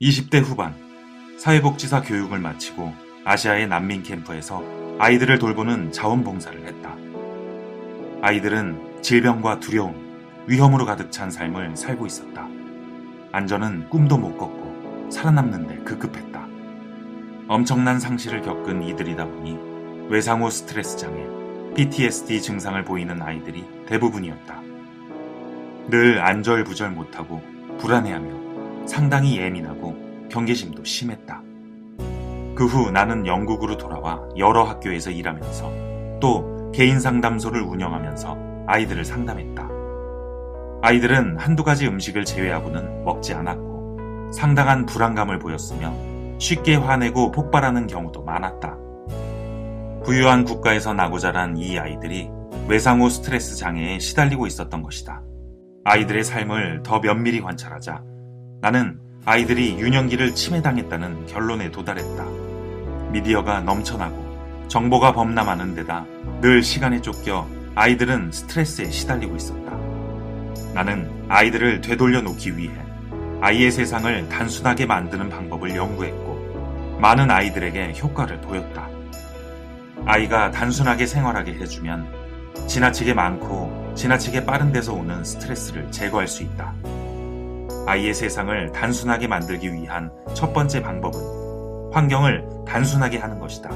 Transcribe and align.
20대 0.00 0.40
후반 0.40 0.76
사회복지사 1.38 2.02
교육을 2.02 2.38
마치고 2.38 2.94
아시아의 3.24 3.66
난민 3.66 4.04
캠프에서 4.04 4.62
아이들을 5.00 5.40
돌보는 5.40 5.90
자원봉사를 5.90 6.66
했다. 6.66 6.94
아이들은 8.22 9.02
질병과 9.02 9.58
두려움, 9.58 10.44
위험으로 10.46 10.86
가득 10.86 11.10
찬 11.10 11.32
삶을 11.32 11.76
살고 11.76 12.06
있었다. 12.06 12.46
안전은 13.32 13.88
꿈도 13.90 14.16
못 14.16 14.38
걷고 14.38 15.10
살아남는데 15.10 15.78
급급했다. 15.78 16.46
엄청난 17.48 17.98
상실을 17.98 18.42
겪은 18.42 18.84
이들이다 18.84 19.24
보니 19.24 19.58
외상후 20.10 20.48
스트레스 20.48 20.96
장애, 20.96 21.26
PTSD 21.74 22.40
증상을 22.40 22.84
보이는 22.84 23.20
아이들이 23.20 23.64
대부분이었다. 23.88 24.62
늘 25.90 26.20
안절부절 26.20 26.90
못하고 26.90 27.42
불안해하며 27.78 28.47
상당히 28.88 29.38
예민하고 29.38 29.94
경계심도 30.30 30.82
심했다. 30.82 31.42
그 32.54 32.66
후 32.66 32.90
나는 32.90 33.26
영국으로 33.26 33.76
돌아와 33.76 34.20
여러 34.36 34.64
학교에서 34.64 35.10
일하면서 35.10 36.18
또 36.20 36.72
개인 36.74 36.98
상담소를 36.98 37.60
운영하면서 37.62 38.64
아이들을 38.66 39.04
상담했다. 39.04 39.68
아이들은 40.82 41.38
한두 41.38 41.62
가지 41.62 41.86
음식을 41.86 42.24
제외하고는 42.24 43.04
먹지 43.04 43.34
않았고 43.34 44.32
상당한 44.32 44.86
불안감을 44.86 45.38
보였으며 45.38 45.92
쉽게 46.38 46.76
화내고 46.76 47.30
폭발하는 47.30 47.86
경우도 47.86 48.24
많았다. 48.24 48.76
부유한 50.04 50.44
국가에서 50.44 50.94
나고 50.94 51.18
자란 51.18 51.56
이 51.56 51.78
아이들이 51.78 52.28
외상후 52.68 53.10
스트레스 53.10 53.56
장애에 53.56 53.98
시달리고 53.98 54.46
있었던 54.46 54.82
것이다. 54.82 55.22
아이들의 55.84 56.24
삶을 56.24 56.82
더 56.82 57.00
면밀히 57.00 57.40
관찰하자 57.40 58.02
나는 58.60 58.98
아이들이 59.24 59.78
유년기를 59.78 60.34
침해당했다는 60.34 61.26
결론에 61.26 61.70
도달했다. 61.70 62.24
미디어가 63.12 63.60
넘쳐나고 63.60 64.66
정보가 64.68 65.12
범람하는 65.12 65.74
데다 65.76 66.04
늘 66.40 66.62
시간에 66.62 67.00
쫓겨 67.00 67.46
아이들은 67.74 68.32
스트레스에 68.32 68.90
시달리고 68.90 69.36
있었다. 69.36 69.76
나는 70.74 71.08
아이들을 71.28 71.80
되돌려 71.80 72.20
놓기 72.20 72.56
위해 72.56 72.74
아이의 73.40 73.70
세상을 73.70 74.28
단순하게 74.28 74.86
만드는 74.86 75.28
방법을 75.28 75.76
연구했고 75.76 76.98
많은 77.00 77.30
아이들에게 77.30 77.94
효과를 78.00 78.40
보였다. 78.40 78.88
아이가 80.04 80.50
단순하게 80.50 81.06
생활하게 81.06 81.54
해주면 81.54 82.66
지나치게 82.66 83.14
많고 83.14 83.92
지나치게 83.94 84.44
빠른 84.44 84.72
데서 84.72 84.94
오는 84.94 85.22
스트레스를 85.22 85.90
제거할 85.92 86.26
수 86.26 86.42
있다. 86.42 86.74
아이의 87.88 88.12
세상을 88.12 88.70
단순하게 88.72 89.28
만들기 89.28 89.72
위한 89.72 90.12
첫 90.34 90.52
번째 90.52 90.82
방법은 90.82 91.90
환경을 91.90 92.46
단순하게 92.66 93.16
하는 93.16 93.40
것이다. 93.40 93.70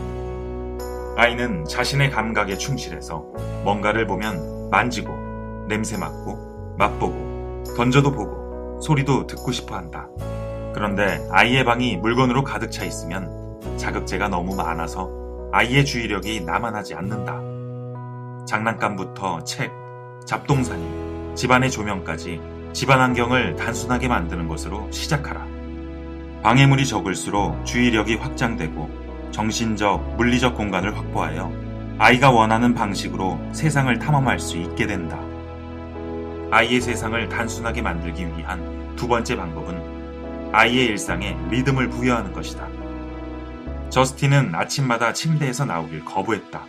아이는 1.16 1.64
자신의 1.64 2.10
감각에 2.10 2.58
충실해서 2.58 3.24
뭔가를 3.64 4.06
보면 4.06 4.68
만지고, 4.70 5.14
냄새 5.66 5.96
맡고, 5.96 6.74
맛보고, 6.77 7.64
던져도 7.74 8.12
보고, 8.12 8.83
소리도 8.83 9.27
듣고 9.27 9.50
싶어 9.50 9.77
한다. 9.77 10.06
그런데 10.74 11.27
아이의 11.30 11.64
방이 11.64 11.96
물건으로 11.96 12.44
가득 12.44 12.70
차 12.70 12.84
있으면 12.84 13.30
자극제가 13.78 14.28
너무 14.28 14.55
많아서 14.55 15.10
아이의 15.52 15.86
주의력이 15.86 16.42
남아나지 16.42 16.94
않는다. 16.94 17.40
장난감부터 18.44 19.44
책, 19.44 19.72
잡동사니, 20.27 21.34
집안의 21.34 21.70
조명까지 21.70 22.52
집안 22.72 23.00
환경을 23.00 23.56
단순하게 23.56 24.08
만드는 24.08 24.48
것으로 24.48 24.90
시작하라. 24.90 25.46
방해물이 26.42 26.86
적을수록 26.86 27.64
주의력이 27.66 28.16
확장되고 28.16 29.30
정신적, 29.30 30.16
물리적 30.16 30.56
공간을 30.56 30.96
확보하여 30.96 31.52
아이가 31.98 32.30
원하는 32.30 32.74
방식으로 32.74 33.38
세상을 33.52 33.96
탐험할 33.98 34.40
수 34.40 34.56
있게 34.56 34.86
된다. 34.86 35.18
아이의 36.50 36.80
세상을 36.80 37.28
단순하게 37.28 37.82
만들기 37.82 38.27
위한 38.27 38.94
두 38.96 39.06
번째 39.06 39.36
방법은 39.36 40.50
아이의 40.52 40.86
일상에 40.86 41.36
리듬을 41.50 41.90
부여하는 41.90 42.32
것이다. 42.32 42.66
저스틴은 43.90 44.55
아침마다 44.55 45.12
침대에서 45.12 45.66
나오길 45.66 46.05
거부했다. 46.05 46.62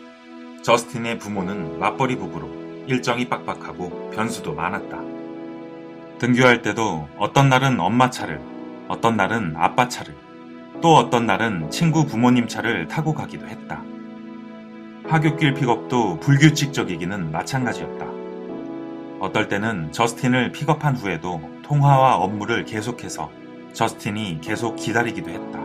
저스틴의 0.61 1.19
부모는 1.19 1.79
맞벌이 1.79 2.17
부부로 2.17 2.49
일정이 2.87 3.27
빡빡하고 3.27 4.11
변수도 4.13 4.53
많았다. 4.53 5.22
등교할 6.23 6.61
때도 6.61 7.09
어떤 7.17 7.49
날은 7.49 7.81
엄마 7.81 8.09
차를, 8.09 8.39
어떤 8.87 9.17
날은 9.17 9.55
아빠 9.57 9.89
차를, 9.89 10.15
또 10.81 10.95
어떤 10.95 11.25
날은 11.25 11.69
친구 11.69 12.05
부모님 12.05 12.47
차를 12.47 12.87
타고 12.87 13.13
가기도 13.13 13.45
했다. 13.45 13.83
하굣길 15.05 15.53
픽업도 15.53 16.21
불규칙적이기는 16.21 17.29
마찬가지였다. 17.29 18.05
어떨 19.19 19.49
때는 19.49 19.91
저스틴을 19.91 20.53
픽업한 20.53 20.95
후에도 20.95 21.41
통화와 21.63 22.15
업무를 22.15 22.63
계속해서 22.63 23.29
저스틴이 23.73 24.39
계속 24.41 24.77
기다리기도 24.77 25.29
했다. 25.29 25.59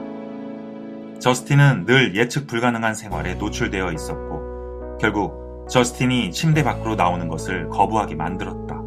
저스틴은 1.21 1.87
늘 1.87 2.17
예측 2.17 2.49
불가능한 2.49 2.95
생활에 2.95 3.35
노출되어 3.35 3.93
있었고 3.93 4.99
결국 5.01 5.69
저스틴이 5.71 6.33
침대 6.33 6.65
밖으로 6.65 6.97
나오는 6.97 7.29
것을 7.29 7.69
거부하게 7.69 8.17
만들었다. 8.17 8.78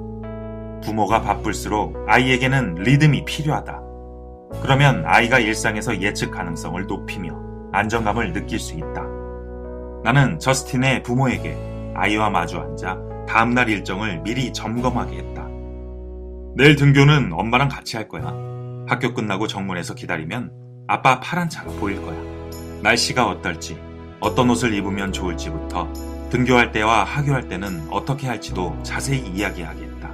부모가 0.83 1.21
바쁠수록 1.21 1.95
아이에게는 2.07 2.75
리듬이 2.75 3.25
필요하다. 3.25 3.81
그러면 4.61 5.03
아이가 5.05 5.39
일상에서 5.39 6.01
예측 6.01 6.31
가능성을 6.31 6.85
높이며 6.85 7.39
안정감을 7.71 8.33
느낄 8.33 8.59
수 8.59 8.75
있다. 8.75 9.03
나는 10.03 10.39
저스틴의 10.39 11.03
부모에게 11.03 11.93
아이와 11.95 12.29
마주 12.29 12.59
앉아 12.59 12.97
다음날 13.27 13.69
일정을 13.69 14.21
미리 14.23 14.51
점검하게 14.51 15.17
했다. 15.17 15.47
내일 16.55 16.75
등교는 16.75 17.31
엄마랑 17.33 17.69
같이 17.69 17.95
할 17.95 18.07
거야. 18.09 18.23
학교 18.87 19.13
끝나고 19.13 19.47
정문에서 19.47 19.95
기다리면 19.95 20.51
아빠 20.87 21.19
파란 21.19 21.47
차가 21.47 21.71
보일 21.79 22.01
거야. 22.01 22.17
날씨가 22.81 23.27
어떨지, 23.27 23.79
어떤 24.19 24.49
옷을 24.49 24.73
입으면 24.73 25.13
좋을지부터 25.13 25.87
등교할 26.29 26.71
때와 26.71 27.03
하교할 27.03 27.47
때는 27.47 27.87
어떻게 27.89 28.27
할지도 28.27 28.77
자세히 28.83 29.19
이야기하겠다. 29.19 30.10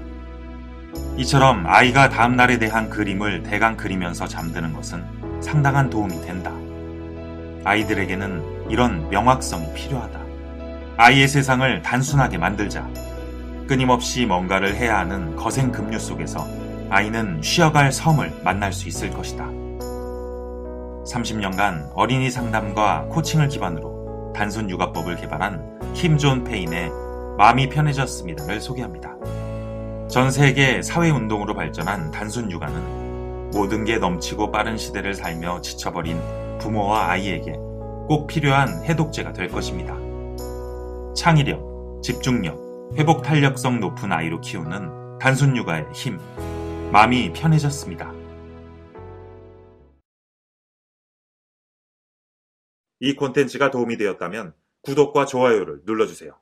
이처럼 1.17 1.65
아이가 1.65 2.09
다음날에 2.09 2.59
대한 2.59 2.91
그림을 2.91 3.41
대강 3.41 3.75
그리면서 3.75 4.27
잠드는 4.27 4.71
것은 4.73 5.03
상당한 5.41 5.89
도움이 5.89 6.21
된다. 6.21 6.51
아이들에게는 7.63 8.69
이런 8.69 9.09
명확성이 9.09 9.73
필요하다. 9.73 10.19
아이의 10.97 11.27
세상을 11.27 11.81
단순하게 11.81 12.37
만들자. 12.37 12.87
끊임없이 13.67 14.27
뭔가를 14.27 14.75
해야 14.75 14.99
하는 14.99 15.35
거센 15.35 15.71
급류 15.71 15.97
속에서 15.97 16.47
아이는 16.89 17.41
쉬어갈 17.41 17.91
섬을 17.91 18.41
만날 18.43 18.71
수 18.71 18.87
있을 18.87 19.09
것이다. 19.09 19.43
30년간 21.07 21.93
어린이 21.95 22.29
상담과 22.29 23.05
코칭을 23.09 23.47
기반으로 23.47 24.33
단순 24.35 24.69
육아법을 24.69 25.15
개발한 25.15 25.93
킴 25.95 26.17
존 26.19 26.43
페인의 26.43 26.91
마음이 27.37 27.69
편해졌습니다를 27.69 28.61
소개합니다. 28.61 29.15
전 30.09 30.31
세계 30.31 30.81
사회운동으로 30.81 31.53
발전한 31.53 32.11
단순 32.11 32.49
육아는 32.49 33.51
모든 33.51 33.83
게 33.83 33.97
넘치고 33.97 34.51
빠른 34.51 34.77
시대를 34.77 35.13
살며 35.13 35.59
지쳐버린 35.59 36.17
부모와 36.59 37.09
아이에게 37.09 37.51
꼭 38.07 38.25
필요한 38.25 38.85
해독제가 38.85 39.33
될 39.33 39.49
것입니다. 39.49 39.97
창의력, 41.13 42.01
집중력, 42.01 42.57
회복 42.97 43.21
탄력성 43.21 43.81
높은 43.81 44.13
아이로 44.13 44.39
키우는 44.39 45.19
단순 45.19 45.57
육아의 45.57 45.87
힘, 45.93 46.19
마음이 46.93 47.33
편해졌습니다. 47.33 48.13
이 53.01 53.13
콘텐츠가 53.13 53.71
도움이 53.71 53.97
되었다면 53.97 54.53
구독과 54.83 55.25
좋아요를 55.25 55.81
눌러주세요. 55.83 56.39